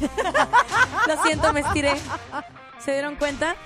[1.06, 1.94] Lo siento, me estiré.
[2.78, 3.56] ¿Se dieron cuenta?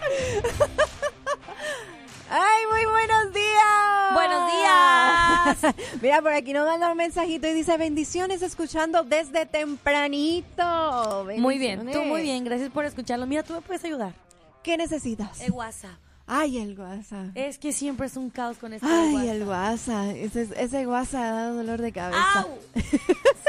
[2.30, 4.14] ¡Ay, muy buenos días!
[4.14, 5.74] Buenos días.
[6.02, 11.26] Mira, por aquí nos manda un mensajito y dice bendiciones escuchando desde tempranito.
[11.36, 12.44] Muy bien, tú muy bien.
[12.44, 13.26] Gracias por escucharlo.
[13.26, 14.14] Mira, tú me puedes ayudar.
[14.62, 15.40] ¿Qué necesitas?
[15.40, 16.01] El WhatsApp.
[16.26, 17.26] Ay, el WhatsApp.
[17.34, 19.30] Es que siempre es un caos con este Ay, WhatsApp.
[19.34, 20.10] el WhatsApp.
[20.16, 22.40] Ese, ese WhatsApp da dolor de cabeza.
[22.40, 22.58] ¡Au!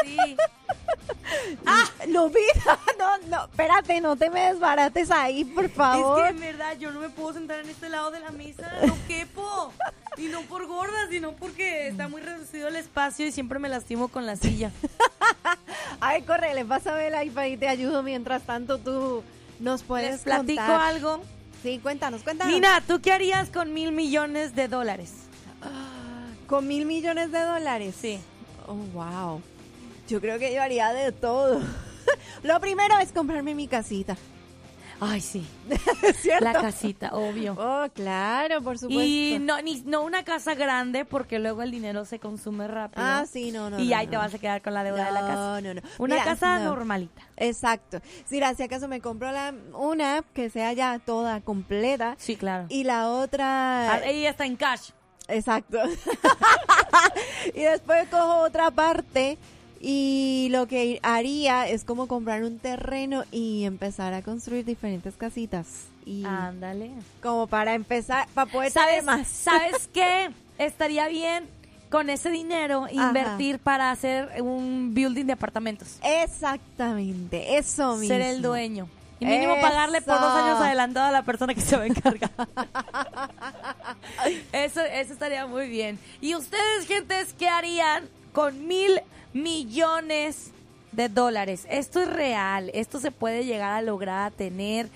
[0.03, 0.17] Sí.
[1.65, 1.85] ¡Ah!
[2.07, 2.39] ¡Lo vi!
[2.99, 6.19] No, no, espérate, no te me desbarates ahí, por favor.
[6.19, 8.71] Es que en verdad yo no me puedo sentar en este lado de la mesa,
[8.87, 9.73] no quepo.
[10.15, 14.08] Y no por gorda, sino porque está muy reducido el espacio y siempre me lastimo
[14.08, 14.71] con la silla.
[15.99, 19.21] Ay, corre, le pásame el iPad y te ayudo mientras tanto tú
[19.59, 20.81] nos puedes Les platico contar.
[20.81, 21.21] algo.
[21.64, 22.53] Sí, cuéntanos, cuéntanos.
[22.53, 25.14] Nina, ¿tú qué harías con mil millones de dólares?
[26.45, 27.95] Con mil millones de dólares.
[28.00, 28.20] Sí.
[28.67, 29.42] Oh, wow.
[30.09, 31.61] Yo creo que yo haría de todo.
[32.44, 34.17] Lo primero es comprarme mi casita.
[34.99, 35.45] Ay, sí.
[36.22, 36.45] ¿Cierto?
[36.45, 37.55] La casita, obvio.
[37.58, 39.03] Oh, claro, por supuesto.
[39.03, 43.03] Y no, ni, no una casa grande porque luego el dinero se consume rápido.
[43.05, 43.80] Ah, sí, no, no.
[43.80, 44.11] y no, ahí no.
[44.11, 45.36] te vas a quedar con la deuda de la casa.
[45.36, 45.81] No, no, no.
[45.97, 46.66] Una Mira, casa no.
[46.66, 47.21] normalita.
[47.38, 48.02] Exacto.
[48.30, 52.66] Mira, si acaso me compro la, una que sea ya toda completa Sí, claro.
[52.69, 53.94] y la otra...
[53.94, 54.91] Ah, Ella está en cash.
[55.27, 55.80] Exacto.
[57.53, 59.38] y después cojo otra parte
[59.86, 65.88] y lo que haría es como comprar un terreno y empezar a construir diferentes casitas.
[66.06, 66.92] Y Ándale.
[67.22, 69.27] como para empezar, para poder ¿Sabes, más.
[69.27, 70.32] ¿Sabes qué?
[70.58, 71.49] Estaría bien
[71.89, 75.99] con ese dinero invertir para hacer un building de apartamentos.
[76.02, 78.08] Exactamente, eso mismo.
[78.08, 78.88] Ser el dueño.
[79.20, 82.32] Y mínimo pagarle por dos años adelantado a la persona que se va a encargar.
[84.54, 85.99] eso, eso estaría muy bien.
[86.22, 88.99] ¿Y ustedes, gentes, qué harían con mil
[89.33, 90.52] millones
[90.92, 91.66] de dólares?
[91.70, 92.70] Esto es real.
[92.73, 94.89] Esto se puede llegar a lograr a tener.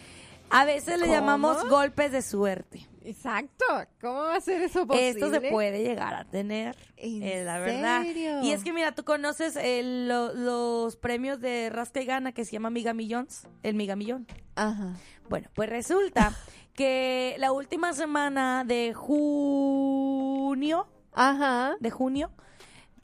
[0.50, 1.14] A veces le ¿Cómo?
[1.14, 2.86] llamamos golpes de suerte.
[3.04, 3.64] Exacto.
[4.02, 5.10] ¿Cómo va a ser eso posible?
[5.10, 8.04] Esto se puede llegar a tener, ¿En eh, la verdad.
[8.04, 8.42] serio?
[8.44, 12.44] Y es que mira, tú conoces el- lo- los premios de Rasca y Gana que
[12.44, 14.28] se llama Miga Millones, el Miga Millón.
[14.56, 14.94] Ajá.
[15.30, 16.34] Bueno, pues resulta
[16.74, 21.76] que la última semana de junio, Ajá.
[21.80, 22.30] de junio,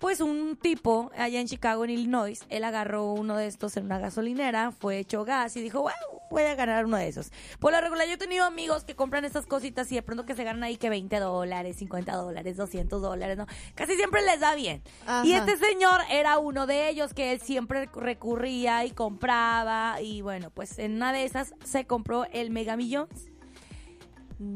[0.03, 3.99] pues un tipo allá en Chicago, en Illinois, él agarró uno de estos en una
[3.99, 5.97] gasolinera, fue hecho gas y dijo, bueno,
[6.29, 7.31] voy a ganar uno de esos.
[7.61, 10.35] Por lo regular, yo he tenido amigos que compran estas cositas y de pronto que
[10.35, 13.47] se ganan ahí que 20 dólares, 50 dólares, 200 dólares, ¿no?
[13.75, 14.83] Casi siempre les da bien.
[15.07, 15.25] Ajá.
[15.25, 20.49] Y este señor era uno de ellos que él siempre recurría y compraba y bueno,
[20.49, 23.31] pues en una de esas se compró el Mega Millions.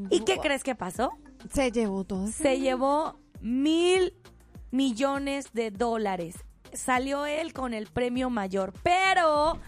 [0.10, 1.14] ¿Y qué crees que pasó?
[1.54, 2.28] Se llevó todo.
[2.28, 4.14] Se llevó mil
[4.72, 6.36] millones de dólares.
[6.74, 8.74] Salió él con el premio mayor.
[8.84, 9.60] Pero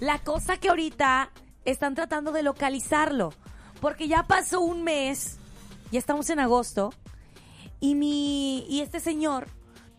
[0.00, 1.30] la cosa que ahorita
[1.64, 3.32] están tratando de localizarlo.
[3.80, 5.38] Porque ya pasó un mes,
[5.92, 6.92] ya estamos en agosto,
[7.80, 9.46] y mi y este señor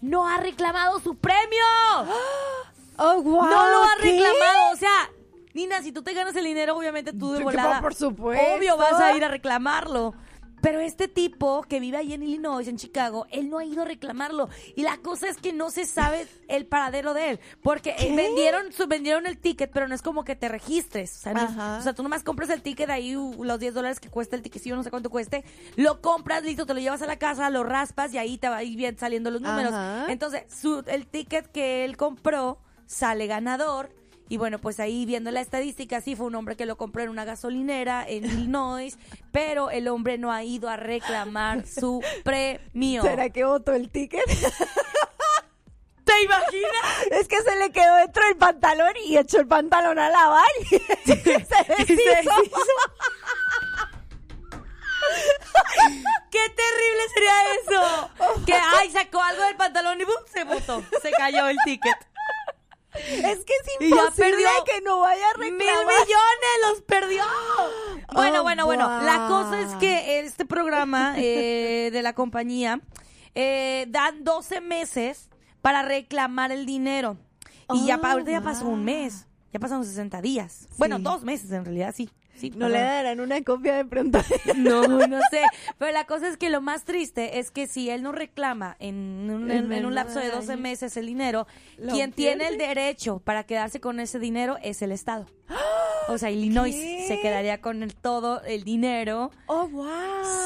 [0.01, 1.63] no ha reclamado su premio.
[3.01, 3.45] Oh, wow.
[3.45, 4.11] no lo ha ¿qué?
[4.11, 4.73] reclamado.
[4.73, 5.09] O sea,
[5.53, 7.79] Nina, si tú te ganas el dinero, obviamente tú de volada.
[7.79, 8.45] por supuesto.
[8.57, 10.13] Obvio vas a ir a reclamarlo.
[10.61, 13.85] Pero este tipo que vive ahí en Illinois, en Chicago, él no ha ido a
[13.85, 14.49] reclamarlo.
[14.75, 17.39] Y la cosa es que no se sabe el paradero de él.
[17.63, 21.15] Porque eh, vendieron, su- vendieron el ticket, pero no es como que te registres.
[21.17, 23.99] O sea, no es- o sea, tú nomás compras el ticket ahí, los 10 dólares
[23.99, 25.43] que cuesta el ticket, si yo no sé cuánto cueste.
[25.75, 28.57] Lo compras, listo, te lo llevas a la casa, lo raspas y ahí te va
[28.57, 29.73] a ir bien saliendo los números.
[29.73, 30.05] Ajá.
[30.11, 33.91] Entonces, su, el ticket que él compró sale ganador.
[34.29, 37.09] Y bueno, pues ahí viendo la estadística, sí fue un hombre que lo compró en
[37.09, 38.95] una gasolinera en Illinois,
[39.31, 43.01] pero el hombre no ha ido a reclamar su premio.
[43.01, 44.23] ¿Será que votó el ticket?
[46.03, 46.71] ¿Te imaginas?
[47.11, 50.65] es que se le quedó dentro del pantalón y echó el pantalón a lavar y
[51.05, 52.31] se deshizo.
[56.31, 58.09] ¡Qué terrible sería eso!
[58.45, 60.15] Que, ay, sacó algo del pantalón y ¡bum!
[60.31, 62.08] se botó, se cayó el ticket.
[62.93, 65.85] Es que es imposible que no vaya a ¡Mil reclamar.
[65.85, 67.23] millones los perdió!
[68.11, 68.89] Bueno, Oh, bueno, bueno.
[68.89, 69.03] wow.
[69.03, 72.81] La cosa es que este programa eh, de la compañía
[73.35, 75.29] eh, dan 12 meses
[75.61, 77.17] para reclamar el dinero.
[77.71, 79.27] Y ya, Oh, ahorita ya pasó un mes.
[79.53, 80.67] Ya pasaron 60 días.
[80.77, 82.09] Bueno, dos meses en realidad, sí.
[82.39, 84.19] Sí No le darán una copia de pronto.
[84.55, 85.41] No, no sé.
[85.77, 89.29] Pero la cosa es que lo más triste es que si él no reclama en
[89.29, 91.47] un, en, en un lapso de 12 meses el dinero,
[91.89, 95.27] quien tiene el derecho para quedarse con ese dinero es el Estado.
[96.07, 97.05] O sea, Illinois ¿Qué?
[97.07, 99.31] se quedaría con el, todo el dinero.
[99.45, 99.89] Oh, wow.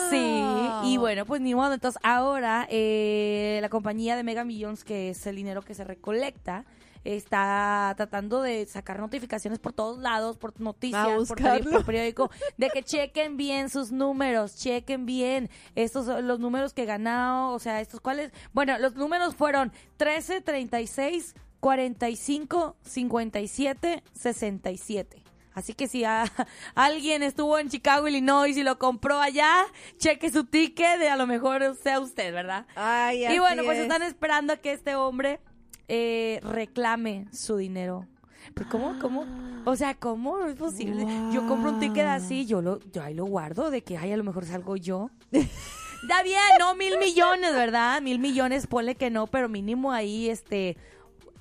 [0.10, 0.44] Sí,
[0.84, 1.74] y bueno, pues ni modo.
[1.74, 6.66] Entonces ahora eh, la compañía de Mega Millions, que es el dinero que se recolecta,
[7.04, 12.70] está tratando de sacar notificaciones por todos lados, por noticias, por, peri- por periódico, de
[12.70, 18.00] que chequen bien sus números, chequen bien estos los números que ganó, o sea, estos
[18.00, 18.32] cuáles.
[18.54, 25.24] Bueno, los números fueron 13, 36, 45, 57, 67.
[25.54, 26.24] Así que si a-
[26.76, 29.66] alguien estuvo en Chicago, Illinois y lo compró allá,
[29.98, 32.66] cheque su ticket, de a lo mejor sea usted, ¿verdad?
[32.76, 33.84] Ay, y bueno, pues es.
[33.84, 35.40] están esperando a que este hombre
[35.96, 38.08] eh, reclame su dinero.
[38.56, 38.98] Pero ¿Cómo?
[39.00, 39.26] ¿Cómo?
[39.64, 41.06] O sea, ¿cómo es posible?
[41.32, 44.18] Yo compro un ticket así, yo lo, yo ahí lo guardo de que, ay, a
[44.18, 45.12] lo mejor salgo yo.
[46.06, 48.02] Da bien, no mil millones, ¿verdad?
[48.02, 50.76] Mil millones, ponle que no, pero mínimo ahí, este...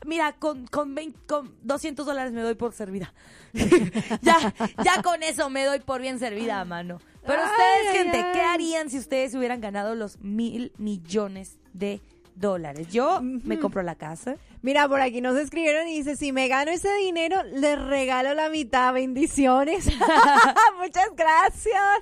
[0.06, 3.12] Mira, con, con, 20 con 200 dólares me doy por servida.
[4.22, 4.54] ya,
[4.84, 6.98] ya con eso me doy por bien servida, mano.
[7.26, 8.54] Pero ustedes, ay, gente, ¿qué ay.
[8.54, 12.00] harían si ustedes hubieran ganado los mil millones de
[12.34, 12.88] dólares?
[12.90, 14.36] Yo me compro la casa.
[14.62, 18.48] Mira, por aquí nos escribieron y dice, si me gano ese dinero, les regalo la
[18.48, 18.92] mitad.
[18.94, 19.86] Bendiciones.
[20.78, 22.00] Muchas gracias.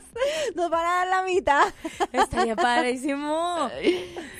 [0.54, 1.62] Nos van a dar la mitad.
[2.12, 3.70] Estaría padrísimo.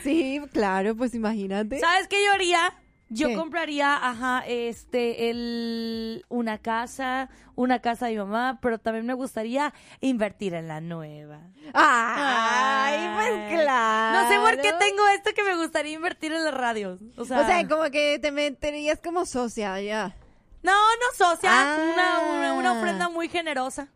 [0.03, 1.81] Sí, claro, pues imagínate.
[1.81, 2.75] ¿Sabes qué yo haría?
[3.13, 3.35] Yo ¿Qué?
[3.35, 9.75] compraría, ajá, este, el, una casa, una casa de mi mamá, pero también me gustaría
[10.01, 11.41] invertir en la nueva.
[11.75, 14.00] Ay, pues claro.
[14.37, 17.01] No sé por qué tengo esto que me gustaría invertir en las radios.
[17.17, 20.15] O sea, O sea, como que te meterías como socia ya.
[20.63, 21.79] no, no socia, Ah.
[21.93, 23.89] una, una, una ofrenda muy generosa.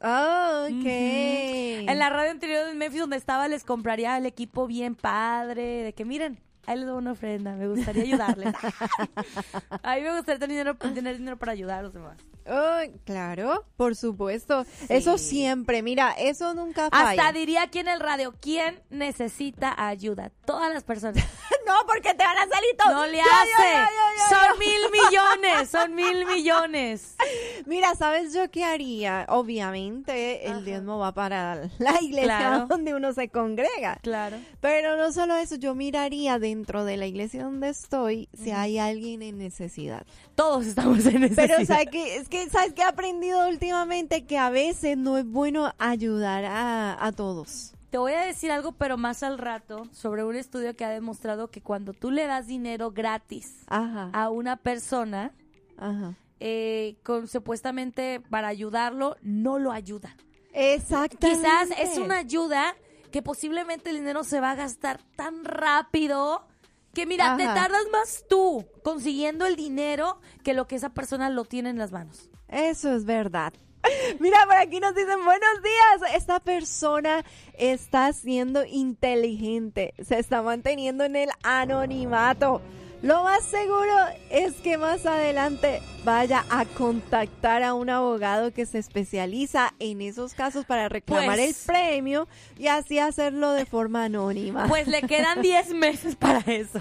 [0.00, 0.86] Oh, ok.
[0.86, 5.92] En la radio anterior de Memphis donde estaba les compraría el equipo bien padre, de
[5.92, 8.54] que miren, ahí les doy una ofrenda, me gustaría ayudarles.
[9.82, 12.16] a mí me gustaría tener dinero, tener dinero para ayudar a los demás.
[12.44, 14.66] Oh, claro, por supuesto.
[14.88, 17.10] Eso siempre, mira, eso nunca falla.
[17.22, 20.32] Hasta diría aquí en el radio, ¿quién necesita ayuda?
[20.44, 21.22] Todas las personas.
[21.66, 22.92] no, porque te van a salir todos.
[22.94, 23.94] No le Ya, hace.
[24.28, 27.14] Son mil millones, son mil millones.
[27.66, 29.24] Mira, ¿sabes yo qué haría?
[29.28, 32.66] Obviamente el diezmo va para la iglesia Claro.
[32.66, 34.00] donde uno se congrega.
[34.02, 34.36] Claro.
[34.60, 39.22] Pero no solo eso, yo miraría dentro de la iglesia donde estoy si hay alguien
[39.22, 40.06] en necesidad.
[40.34, 41.46] Todos estamos en necesidad.
[41.56, 42.16] Pero ¿sabes qué?
[42.16, 47.04] es que sabes que he aprendido últimamente que a veces no es bueno ayudar a,
[47.04, 47.72] a todos.
[47.90, 51.50] Te voy a decir algo, pero más al rato, sobre un estudio que ha demostrado
[51.50, 54.08] que cuando tú le das dinero gratis Ajá.
[54.12, 55.32] a una persona,
[55.76, 56.14] Ajá.
[56.40, 60.16] eh, con, supuestamente para ayudarlo, no lo ayuda.
[60.54, 61.42] Exactamente.
[61.42, 62.74] Quizás es una ayuda
[63.12, 66.48] que posiblemente el dinero se va a gastar tan rápido
[66.94, 71.44] que mira, te tardas más tú consiguiendo el dinero que lo que esa persona lo
[71.44, 72.28] tiene en las manos.
[72.48, 73.54] Eso es verdad.
[74.20, 76.14] Mira, por aquí nos dicen buenos días.
[76.14, 77.24] Esta persona
[77.54, 82.60] está siendo inteligente, se está manteniendo en el anonimato.
[83.02, 83.92] Lo más seguro
[84.30, 90.34] es que más adelante vaya a contactar a un abogado que se especializa en esos
[90.34, 94.66] casos para reclamar Pues- el premio y así hacerlo de forma anónima.
[94.68, 96.80] Pues le quedan 10 meses para eso.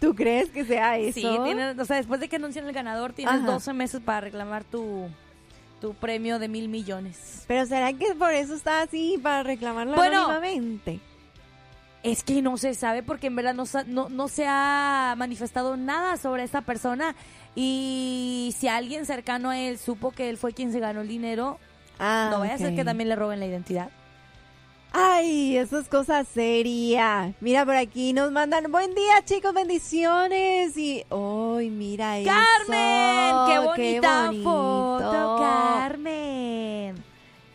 [0.00, 1.14] ¿Tú crees que sea eso?
[1.20, 3.46] Sí, tienes- o sea, después de que anuncien el ganador, tienes Ajá.
[3.46, 5.08] 12 meses para reclamar tu,
[5.80, 7.44] tu premio de mil millones.
[7.46, 10.24] Pero ¿será que por eso está así, para reclamarlo Bueno.
[10.24, 10.98] anónimamente?
[12.02, 16.16] Es que no se sabe porque en verdad no, no, no se ha manifestado nada
[16.16, 17.16] sobre esta persona.
[17.54, 21.58] Y si alguien cercano a él supo que él fue quien se ganó el dinero,
[21.98, 23.90] Ah, no vaya a ser que también le roben la identidad.
[24.92, 27.34] Ay, eso es cosa seria.
[27.40, 30.76] Mira, por aquí nos mandan, buen día chicos, bendiciones.
[30.76, 32.30] Y, ¡ay, mira eso!
[32.30, 33.34] ¡Carmen!
[33.48, 36.47] ¡Qué bonita foto, Carmen!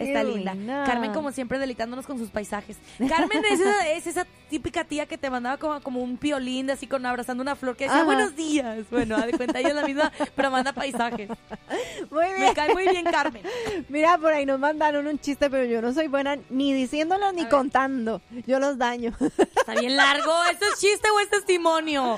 [0.07, 0.55] Está linda.
[0.86, 2.77] Carmen, como siempre, deleitándonos con sus paisajes.
[3.10, 6.88] Carmen es esa, es esa típica tía que te mandaba como, como un piolín, así
[6.88, 8.05] con abrazando una flor que decía Ajá.
[8.05, 8.86] buenos días.
[8.89, 11.29] Bueno, de cuenta, ella es la misma, pero manda paisajes.
[12.12, 12.53] Muy Me bien.
[12.53, 13.41] cae muy bien, Carmen.
[13.89, 17.45] Mira, por ahí nos mandaron un chiste, pero yo no soy buena ni diciéndolo ni
[17.48, 18.22] contando.
[18.45, 19.13] Yo los daño.
[19.19, 20.31] Está bien largo.
[20.51, 22.17] ¿Esto es chiste o es testimonio?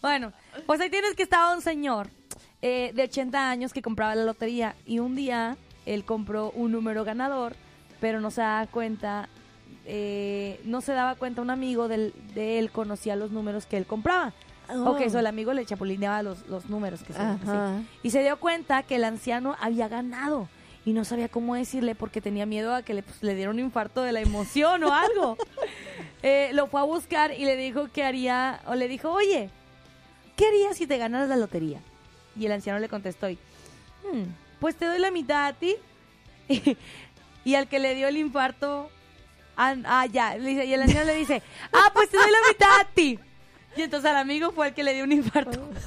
[0.00, 0.32] Bueno,
[0.66, 2.08] pues ahí tienes que estaba un señor
[2.60, 7.04] eh, de 80 años que compraba la lotería y un día él compró un número
[7.04, 7.54] ganador,
[8.00, 9.28] pero no se daba cuenta,
[9.86, 13.86] eh, no se daba cuenta un amigo del- de él conocía los números que él
[13.86, 14.32] compraba.
[14.68, 14.90] Oh.
[14.92, 17.84] Ok, so el amigo le chapulineaba los, los números que se así.
[18.02, 20.48] Y se dio cuenta que el anciano había ganado
[20.84, 23.58] y no sabía cómo decirle porque tenía miedo a que le, pues, le diera un
[23.58, 25.36] infarto de la emoción o algo.
[26.24, 29.50] Eh, lo fue a buscar y le dijo que haría, o le dijo, oye,
[30.36, 31.80] ¿qué harías si te ganaras la lotería?
[32.38, 33.34] Y el anciano le contestó, y,
[34.04, 34.22] "Hmm,
[34.62, 35.74] pues te doy la mitad a ti.
[37.44, 38.90] y al que le dio el infarto,
[39.56, 41.42] ah, ah, ya, y el anciano le dice,
[41.72, 43.18] ah, pues te doy la mitad a ti.
[43.76, 45.68] Y entonces al amigo fue el que le dio un infarto.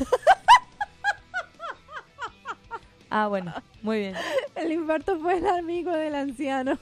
[3.12, 4.16] Ah, bueno, muy bien.
[4.56, 6.78] El infarto fue el amigo del anciano.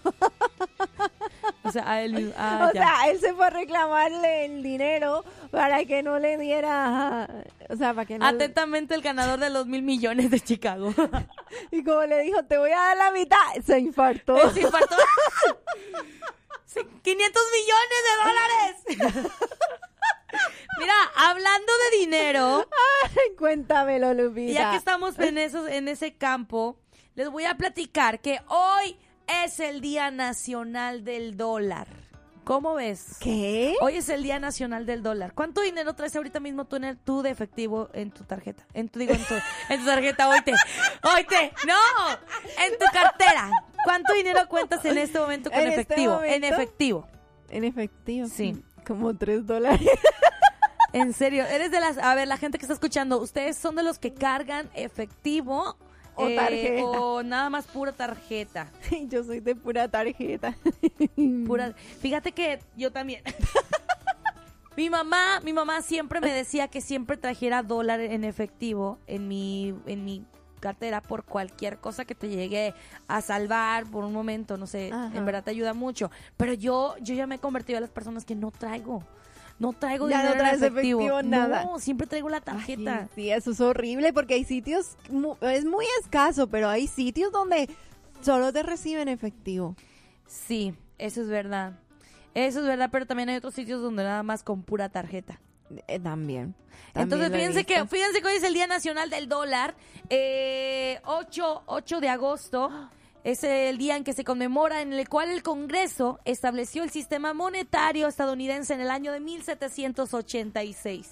[1.64, 5.84] O sea, a él, ah, o sea, él se fue a reclamarle el dinero para
[5.86, 7.28] que no le diera.
[7.70, 8.26] O sea, para que no.
[8.26, 10.94] Atentamente el ganador de los mil millones de Chicago.
[11.72, 14.52] Y como le dijo, te voy a dar la mitad, se infartó.
[14.52, 14.96] Se infartó.
[16.66, 19.34] Sí, 500 millones de dólares.
[20.80, 22.68] Mira, hablando de dinero,
[23.38, 24.54] Cuéntamelo, Lupita.
[24.54, 26.80] ya que estamos en, esos, en ese campo,
[27.14, 28.98] les voy a platicar que hoy
[29.28, 31.88] es el Día Nacional del Dólar.
[32.44, 33.18] ¿Cómo ves?
[33.22, 33.74] ¿Qué?
[33.82, 35.34] Hoy es el Día Nacional del Dólar.
[35.34, 38.66] ¿Cuánto dinero traes ahorita mismo tú, en el- tú de efectivo en tu tarjeta?
[38.74, 39.34] En tu, digo, en tu,
[39.70, 40.52] en tu tarjeta, oíte.
[41.16, 41.74] Oíte, no,
[42.66, 43.50] en tu cartera.
[43.86, 46.22] ¿Cuánto dinero cuentas en este momento con ¿En este efectivo?
[46.24, 47.08] En efectivo.
[47.50, 48.28] En efectivo.
[48.28, 48.62] Sí.
[48.86, 49.88] Como tres dólares.
[50.92, 51.98] En serio, eres de las...
[51.98, 55.78] A ver, la gente que está escuchando, ¿ustedes son de los que cargan efectivo?
[56.16, 56.84] O eh, tarjeta.
[56.84, 58.72] o nada más pura tarjeta.
[59.10, 60.56] Yo soy de pura tarjeta.
[61.48, 63.22] Pura, fíjate que yo también.
[64.78, 69.76] mi mamá, mi mamá siempre me decía que siempre trajera dólar en efectivo en mi,
[69.86, 70.26] en mi
[70.60, 72.74] cartera por cualquier cosa que te llegue
[73.08, 75.12] a salvar por un momento, no sé, Ajá.
[75.16, 76.10] en verdad te ayuda mucho.
[76.38, 79.04] Pero yo, yo ya me he convertido a las personas que no traigo.
[79.60, 81.00] No traigo Ya no dinero en traes efectivo.
[81.02, 81.64] efectivo, nada.
[81.66, 83.02] No, siempre traigo la tarjeta.
[83.04, 84.98] Ay, sí, eso es horrible porque hay sitios,
[85.42, 87.70] es muy escaso, pero hay sitios donde
[88.22, 89.76] solo te reciben efectivo.
[90.28, 91.74] Sí, eso es verdad.
[92.34, 95.40] Eso es verdad, pero también hay otros sitios donde nada más con pura tarjeta.
[95.88, 96.56] Eh, también.
[96.96, 99.76] Entonces, También he fíjense que, fíjense que hoy es el Día Nacional del Dólar.
[100.10, 102.90] Eh, 8, 8 de agosto
[103.24, 107.34] es el día en que se conmemora, en el cual el Congreso estableció el sistema
[107.34, 111.10] monetario estadounidense en el año de 1786.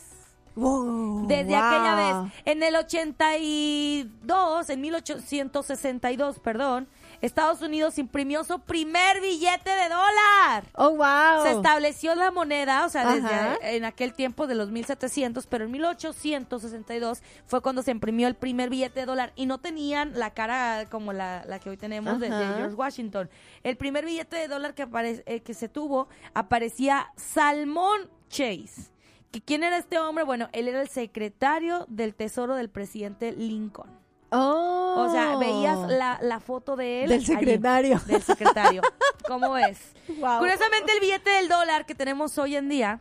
[0.56, 1.60] Wow, Desde wow.
[1.62, 6.90] aquella vez, en el 82, en 1862, perdón,
[7.22, 10.64] Estados Unidos imprimió su primer billete de dólar.
[10.76, 11.44] Oh, wow.
[11.44, 15.72] Se estableció la moneda, o sea, desde en aquel tiempo de los 1700, pero en
[15.72, 20.86] 1862 fue cuando se imprimió el primer billete de dólar y no tenían la cara
[20.90, 22.28] como la, la que hoy tenemos de.
[22.58, 23.30] George Washington.
[23.64, 28.92] El primer billete de dólar que, apare- eh, que se tuvo aparecía Salmón Chase.
[29.32, 30.24] ¿Que ¿Quién era este hombre?
[30.26, 33.90] Bueno, él era el secretario del Tesoro del presidente Lincoln.
[34.32, 34.96] Oh.
[35.08, 37.10] O sea, veías la, la foto de él.
[37.10, 38.00] Del allí, secretario.
[38.08, 38.82] del secretario.
[39.28, 39.48] ¿Cómo?
[39.50, 40.40] Wow.
[40.40, 43.00] Curiosamente, el billete del dólar que tenemos hoy en día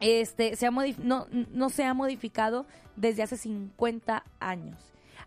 [0.00, 2.66] este, se ha no, no se ha modificado
[2.96, 4.78] desde hace 50 años.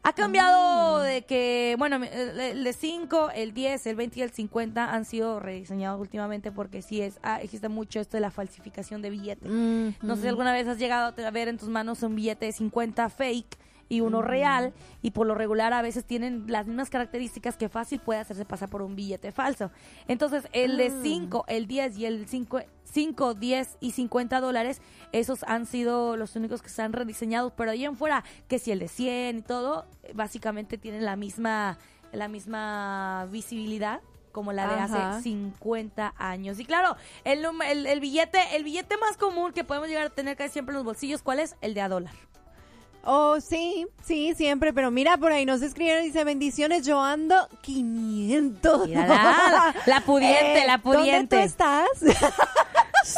[0.03, 4.93] Ha cambiado de que, bueno, el de 5, el 10, el 20 y el 50
[4.93, 9.09] han sido rediseñados últimamente porque sí es, ah, existe mucho esto de la falsificación de
[9.09, 9.49] billetes.
[9.51, 12.45] Mm, No sé si alguna vez has llegado a ver en tus manos un billete
[12.45, 16.89] de 50 fake y uno real y por lo regular a veces tienen las mismas
[16.89, 19.71] características que fácil puede hacerse pasar por un billete falso.
[20.07, 25.43] Entonces el de 5, el 10 y el 5, 5, 10 y 50 dólares, esos
[25.43, 28.79] han sido los únicos que se han rediseñado, pero ahí en fuera, que si el
[28.79, 31.77] de 100 y todo, básicamente tienen la misma,
[32.11, 34.01] la misma visibilidad
[34.31, 35.11] como la de Ajá.
[35.11, 36.59] hace 50 años.
[36.59, 37.45] Y claro, el,
[37.87, 40.83] el billete el billete más común que podemos llegar a tener casi siempre en los
[40.83, 41.55] bolsillos, ¿cuál es?
[41.61, 42.13] El de a dólar.
[43.05, 44.73] Oh, sí, sí, siempre.
[44.73, 48.87] Pero mira, por ahí nos escribieron, dice, bendiciones, yo ando 500.
[48.87, 51.35] Mírala, la pudiente, la pudiente.
[51.35, 51.87] ¿Dónde tú estás?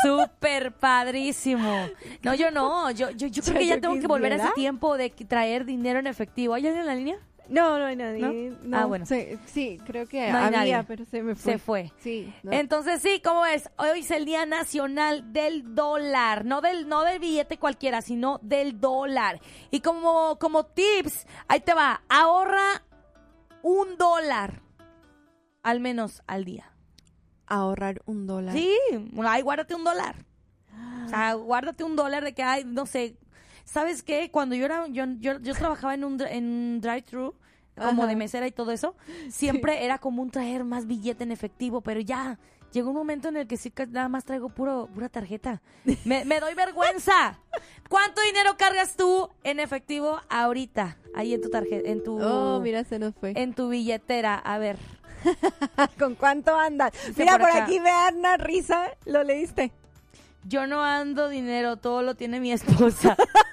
[0.04, 1.88] Súper padrísimo.
[2.22, 4.98] No, yo no, yo, yo, yo creo que ya tengo que volver a ese tiempo
[4.98, 6.54] de traer dinero en efectivo.
[6.54, 7.18] ¿Hay alguien en la línea?
[7.50, 8.54] No, no hay nadie.
[8.64, 8.78] ¿No?
[8.78, 9.06] Ah, bueno.
[9.06, 10.84] Sí, sí, creo que No había, nadie.
[10.88, 11.54] pero se me fue.
[11.54, 11.92] Se fue.
[12.00, 12.34] Sí.
[12.50, 13.70] Entonces sí, ¿cómo es?
[13.78, 18.80] Hoy es el Día Nacional del Dólar, no del no del billete cualquiera, sino del
[18.80, 19.40] dólar.
[19.72, 22.84] Y como como tips, ahí te va, ahorra
[23.62, 24.62] un dólar
[25.64, 26.72] al menos al día.
[27.46, 28.54] Ahorrar un dólar.
[28.54, 28.72] Sí,
[29.26, 30.26] ay, guárdate un dólar.
[31.06, 33.18] O sea, guárdate un dólar de que hay, no sé,
[33.68, 34.32] ¿sabes qué?
[34.32, 37.34] Cuando yo era, yo, yo, yo trabajaba en un, en un drive-thru,
[37.76, 38.10] como Ajá.
[38.10, 38.96] de mesera y todo eso,
[39.30, 42.40] siempre era común traer más billete en efectivo, pero ya,
[42.72, 45.62] llega un momento en el que sí nada más traigo puro, pura tarjeta.
[46.06, 47.40] Me, me doy vergüenza.
[47.90, 50.98] ¿Cuánto dinero cargas tú en efectivo ahorita?
[51.14, 53.34] Ahí en tu tarjeta, en tu, Oh, mira, se nos fue.
[53.36, 54.36] en tu billetera.
[54.36, 54.78] A ver.
[56.00, 56.92] ¿Con cuánto andas?
[57.16, 58.90] Mira, por aquí me una risa.
[59.06, 59.72] ¿Lo leíste?
[60.48, 63.18] Yo no ando dinero, todo lo tiene mi esposa.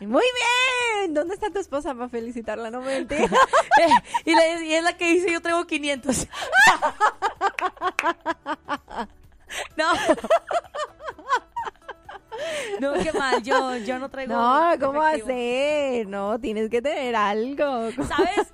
[0.00, 0.22] Muy
[1.02, 1.14] bien.
[1.14, 2.70] ¿Dónde está tu esposa para felicitarla?
[2.70, 3.26] No me mentira.
[3.80, 3.88] Eh,
[4.24, 4.32] y,
[4.64, 6.26] y es la que dice yo traigo 500.
[9.76, 9.92] no.
[12.80, 15.28] No, qué mal, yo, yo no traigo No, ¿cómo efectivo.
[15.32, 16.06] hacer?
[16.06, 17.90] No, tienes que tener algo.
[18.06, 18.52] ¿Sabes?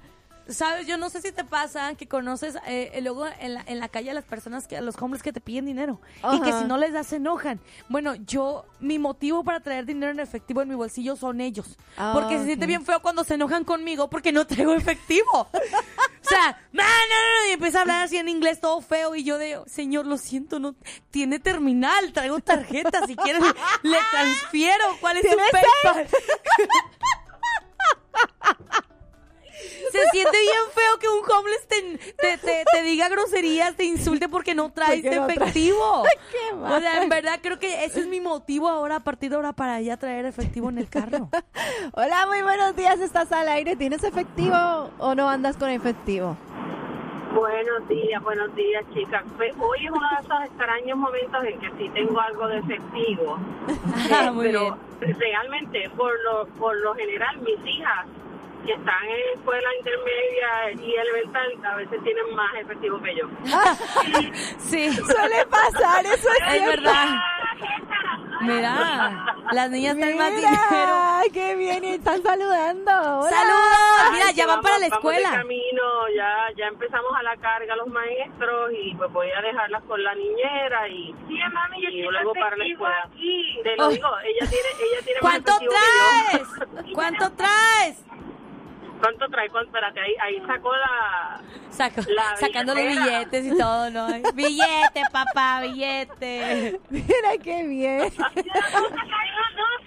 [0.48, 0.86] ¿Sabes?
[0.86, 4.10] Yo no sé si te pasa que conoces eh, luego en la, en la calle
[4.10, 6.00] a las personas, que a los hombres que te piden dinero
[6.32, 7.60] y que si no les das se enojan.
[7.88, 11.78] Bueno, yo, mi motivo para traer dinero en efectivo en mi bolsillo son ellos.
[11.96, 15.30] Ah, porque se siente bien feo cuando se enojan conmigo porque no traigo efectivo.
[15.52, 19.24] o sea, no, no, no, y empieza a hablar así en inglés todo feo y
[19.24, 20.74] yo de, señor, lo siento, no
[21.10, 23.42] tiene terminal, traigo tarjeta, si quieres
[23.82, 24.84] le, transfiero.
[25.00, 26.08] ¿Cuál es su ¿Tienes PayPal?
[29.98, 31.82] Se siente bien feo que un homeless te,
[32.20, 35.40] te, te- te diga groserías, te insulte porque no traes Porque no traes.
[35.40, 36.02] efectivo.
[36.32, 39.36] Qué o sea, en verdad creo que ese es mi motivo ahora, a partir de
[39.36, 41.28] ahora, para ya traer efectivo en el carro.
[41.92, 43.00] Hola, muy buenos días.
[43.00, 43.76] ¿Estás al aire?
[43.76, 46.36] ¿Tienes efectivo o no andas con efectivo?
[47.34, 49.24] Buenos días, buenos días, chicas.
[49.58, 53.38] Hoy es uno de esos extraños momentos en que sí tengo algo de efectivo.
[54.12, 58.06] Ah, Eh, muy pero realmente, por lo, por lo general, mis hijas
[58.66, 63.28] que están en escuela intermedia y elemental a veces tienen más efectivo que yo.
[64.58, 67.06] Sí, Suele pasar, eso es verdad.
[68.40, 70.58] Mira, las niñas traen más dinero.
[71.32, 72.90] Qué bien, y están saludando.
[73.20, 73.30] Hola.
[73.30, 74.12] ¡Saludos!
[74.12, 75.38] Mira, ya van para la vamos- vamos de escuela.
[75.38, 75.82] camino,
[76.16, 80.14] ya, ya empezamos a la carga los maestros y pues voy a dejarlas con la
[80.14, 83.08] niñera y, y luego para la escuela.
[83.62, 83.88] Te lo Oh.
[83.88, 85.70] digo, ella tiene, ella tiene más ¿Cuánto yo.
[85.70, 86.92] traes?
[86.94, 88.04] ¿Cuánto traes?
[89.04, 89.48] ¿Cuánto trae?
[89.50, 89.68] ¿Cuánto?
[89.68, 91.40] Espérate, ahí, ahí sacó la...
[91.70, 93.18] Saco, La sacando los billetera.
[93.18, 94.06] billetes y todo, ¿no?
[94.34, 96.80] Billete, papá, billete.
[96.90, 98.10] Mira qué bien.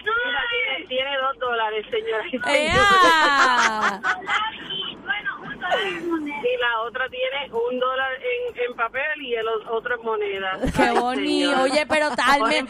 [0.07, 2.23] Tiene, tiene dos dólares, señora.
[2.53, 4.01] ¡Ea!
[5.79, 10.57] Y la otra tiene un dólar en, en papel y el otro en moneda.
[10.75, 11.49] ¡Qué Ay, bonito!
[11.49, 11.63] señora.
[11.63, 12.67] Oye, pero al, men-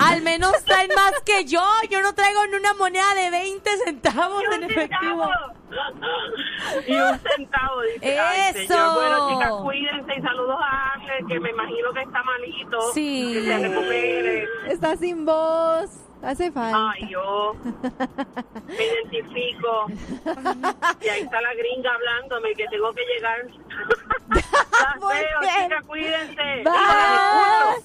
[0.00, 1.62] al menos traen más que yo.
[1.90, 5.30] Yo no traigo ni una moneda de 20 centavos en efectivo.
[6.86, 8.18] Y un centavo, dice.
[8.18, 8.72] Ay, ¡Eso!
[8.72, 8.94] señor.
[8.94, 12.80] Bueno, chicas, cuídense y saludos a Ángel, que me imagino que está malito.
[12.92, 13.32] Sí.
[13.34, 14.48] Que se recupere.
[14.68, 15.90] Está sin voz.
[16.22, 16.92] Hace falta.
[16.92, 17.52] Ay, yo
[18.68, 19.86] me identifico.
[21.00, 23.44] Y ahí está la gringa hablándome que tengo que llegar.
[25.00, 25.52] Muy veo, bien.
[25.64, 26.64] chicas, cuídense.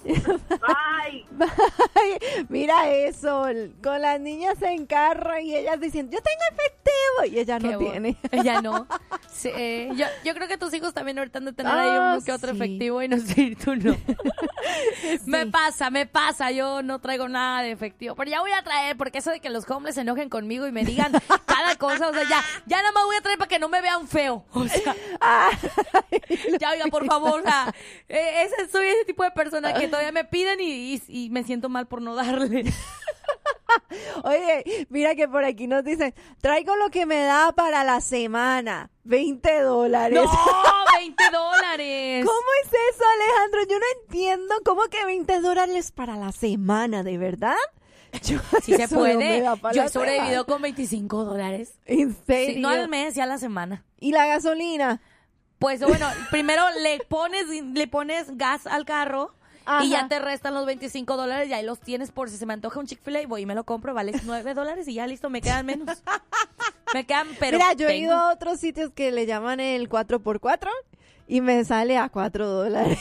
[0.05, 0.21] Bye.
[0.59, 1.25] Bye.
[1.31, 2.45] Bye.
[2.49, 3.47] Mira eso,
[3.83, 6.86] con las niñas en carro y ellas diciendo, yo tengo efectivo
[7.31, 8.17] y ella Qué no tiene.
[8.31, 8.87] Ella no.
[9.37, 12.15] Sí, eh, yo, yo creo que tus hijos también ahorita han de tener ahí Ah,
[12.17, 12.55] un que otro sí.
[12.55, 13.95] efectivo y no sé, tú no.
[15.27, 16.49] Me pasa, me pasa.
[16.51, 18.15] Yo no traigo nada de efectivo.
[18.15, 20.71] Pero ya voy a traer, porque eso de que los hombres se enojen conmigo y
[20.71, 21.11] me digan
[21.45, 23.79] cada cosa, o sea, ya, ya nada más voy a traer para que no me
[23.81, 24.43] vean feo.
[24.53, 24.95] O sea,
[26.59, 27.73] ya oiga, por favor, o sea,
[28.09, 31.43] eh, ese, soy ese tipo de persona que todavía me piden y, y- y me
[31.43, 32.65] siento mal por no darle.
[34.23, 38.89] Oye, mira que por aquí nos dicen, traigo lo que me da para la semana,
[39.03, 40.19] 20 dólares.
[40.23, 40.23] ¡No!
[40.99, 42.25] ¡20 dólares!
[42.25, 43.59] ¿Cómo es eso, Alejandro?
[43.69, 47.55] Yo no entiendo cómo que 20 dólares para la semana, ¿de verdad?
[48.23, 49.43] Yo- Si se no puede.
[49.61, 51.73] para Yo he sobrevivido con 25 dólares.
[51.85, 52.55] ¿En serio?
[52.55, 53.83] Sí, no al mes, ya a la semana.
[53.99, 55.01] ¿Y la gasolina?
[55.59, 59.33] Pues bueno, primero le pones, le pones gas al carro
[59.69, 59.83] Ajá.
[59.83, 62.53] y ya te restan los 25 dólares y ahí los tienes por si se me
[62.53, 65.29] antoja un Chick-fil-A y voy y me lo compro, vale 9 dólares y ya listo,
[65.29, 66.01] me quedan menos.
[66.93, 70.69] Me quedan, pero Mira, yo he ido a otros sitios que le llaman el 4x4
[71.27, 72.97] y me sale a 4 dólares.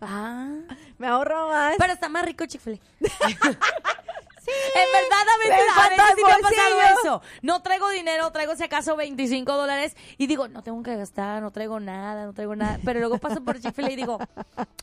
[0.00, 0.54] Ah,
[0.98, 1.74] me ahorro más.
[1.78, 2.78] pero está más rico Chick-fil-A.
[4.46, 7.22] En verdad, a veces, Me a falta veces el sí me ha pasado eso.
[7.42, 11.50] No traigo dinero, traigo si acaso 25 dólares y digo, no tengo que gastar, no
[11.50, 12.78] traigo nada, no traigo nada.
[12.84, 14.18] Pero luego paso por Chick-fil-A y digo,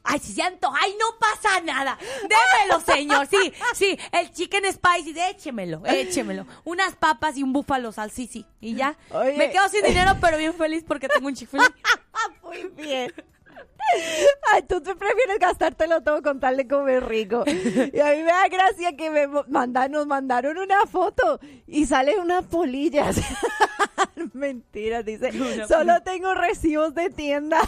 [0.03, 1.97] ay, si se antoja, ay, no pasa nada.
[2.21, 3.27] Démelo, señor.
[3.27, 6.45] Sí, sí, el chicken spicy, échemelo, échemelo.
[6.63, 8.45] Unas papas y un búfalo sal, sí, sí.
[8.59, 8.97] Y ya.
[9.11, 9.37] Oye.
[9.37, 11.73] Me quedo sin dinero, pero bien feliz porque tengo un Chick-fil-A.
[12.43, 13.13] Muy bien.
[14.53, 17.43] Ay, tú te prefieres gastártelo todo con tal de comer rico.
[17.45, 22.19] Y a mí me da gracia que me mandan, nos mandaron una foto y salen
[22.19, 23.17] unas polillas.
[24.33, 25.31] Mentira, dice.
[25.53, 27.59] Una Solo tengo recibos de tienda.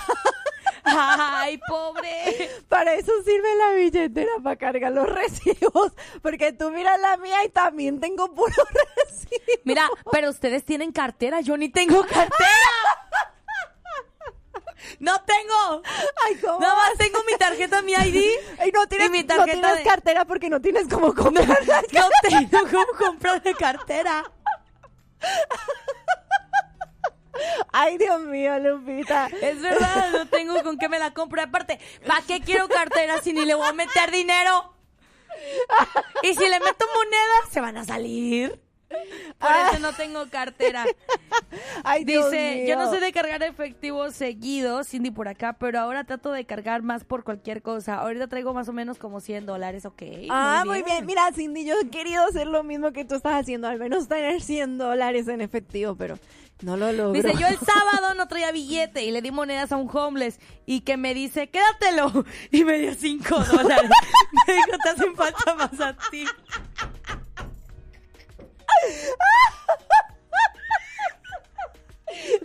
[0.83, 2.49] Ay, pobre.
[2.69, 5.93] Para eso sirve la billetera, para cargar los recibos.
[6.21, 8.55] Porque tú miras la mía y también tengo puros
[8.97, 9.59] recibos.
[9.63, 12.29] Mira, pero ustedes tienen cartera, yo ni tengo cartera.
[14.99, 15.81] No tengo.
[16.25, 18.23] Ay, ¿cómo Nada más tengo mi tarjeta, mi ID.
[18.59, 21.81] Ay, no tienes, y mi no tienes de- cartera porque no tienes cómo comprarla.
[21.93, 24.23] No tengo cómo comprar de cartera.
[27.73, 29.27] Ay, Dios mío, Lupita.
[29.41, 31.41] Es verdad, no tengo con qué me la compro.
[31.41, 34.73] Aparte, ¿para qué quiero cartera si ni le voy a meter dinero?
[36.23, 38.61] Y si le meto monedas, se van a salir.
[38.87, 40.85] Por eso no tengo cartera.
[41.83, 46.31] Ay, Dice, yo no sé de cargar efectivo seguido, Cindy por acá, pero ahora trato
[46.31, 47.95] de cargar más por cualquier cosa.
[47.95, 50.01] Ahorita traigo más o menos como 100 dólares, ok.
[50.29, 51.05] Ah, muy bien.
[51.05, 54.41] Mira, Cindy, yo he querido hacer lo mismo que tú estás haciendo, al menos tener
[54.41, 56.17] 100 dólares en efectivo, pero
[56.61, 57.11] no lo logro.
[57.13, 60.81] Dice, yo el sábado no traía billete y le di monedas a un homeless y
[60.81, 62.25] que me dice, quédatelo.
[62.51, 63.89] Y me dio 5 dólares.
[64.47, 66.25] me dijo, te hacen falta más a ti.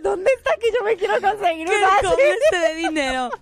[0.01, 2.21] ¿Dónde está que yo me quiero conseguir una así?
[2.51, 3.29] dé dinero.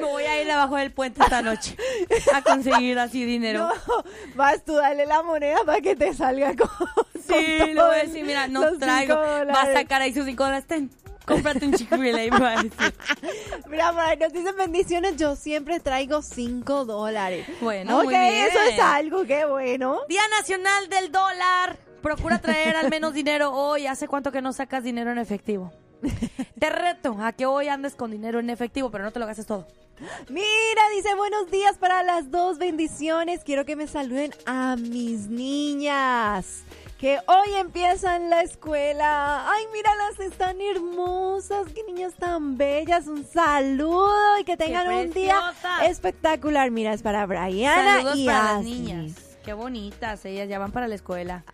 [0.00, 1.76] Me voy a ir abajo del puente esta noche
[2.32, 3.68] a conseguir así dinero.
[3.86, 6.68] No, vas tú, dale la moneda para que te salga con.
[7.14, 9.14] Sí, con le voy a decir, mira, no traigo.
[9.14, 10.66] cinco Va a sacar ahí sus 5 dólares.
[10.66, 10.90] Ten,
[11.26, 12.30] cómprate un Chick-fil-A.
[12.36, 12.94] me va a decir.
[13.68, 17.46] Mira, por ahí nos dicen bendiciones, yo siempre traigo 5 dólares.
[17.60, 18.46] Bueno, Ok, muy bien.
[18.46, 20.00] eso es algo, qué bueno.
[20.08, 21.78] Día Nacional del Dólar.
[22.02, 23.86] Procura traer al menos dinero hoy.
[23.86, 25.72] ¿Hace cuánto que no sacas dinero en efectivo?
[26.58, 29.46] Te reto a que hoy andes con dinero en efectivo, pero no te lo gastes
[29.46, 29.66] todo.
[30.28, 33.44] Mira, dice buenos días para las dos bendiciones.
[33.44, 36.64] Quiero que me saluden a mis niñas.
[36.98, 39.48] Que hoy empiezan la escuela.
[39.50, 41.66] Ay, míralas, están hermosas.
[41.72, 43.06] Qué niñas tan bellas.
[43.06, 45.38] Un saludo y que tengan un día
[45.84, 46.70] espectacular.
[46.70, 49.12] Mira, es para Brianna Saludos y para las niñas.
[49.44, 51.44] Qué bonitas, ellas ya van para la escuela.